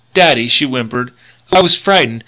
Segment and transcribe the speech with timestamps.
[0.15, 1.11] "Daddy," she whimpered,
[1.53, 2.19] "I was frightened.